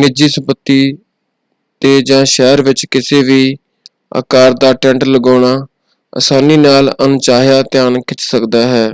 [0.00, 0.92] ਨਿੱਜੀ ਸੰਪਤੀ
[1.82, 3.54] 'ਤੇ ਜਾਂ ਸ਼ਹਿਰ ਵਿੱਚ ਕਿਸੇ ਵੀ
[4.12, 5.56] ਅਕਾਰ ਦਾ ਟੈਂਟ ਲਗਾਉਣਾ
[6.12, 8.90] ਅਸਾਨੀ ਨਾਲ ਅਣਚਾਹਿਆ ਧਿਆਨ ਖਿੱਚ ਸਕਦਾ ਹੈ।